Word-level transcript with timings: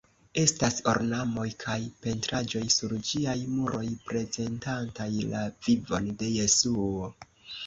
Estas 0.43 0.77
ornamoj 0.93 1.43
kaj 1.63 1.75
pentraĵoj 2.05 2.61
sur 2.77 2.95
ĝiaj 3.11 3.35
muroj 3.59 3.83
prezentantaj 4.09 5.09
la 5.35 5.45
vivon 5.69 6.11
de 6.25 6.33
Jesuo. 6.41 7.13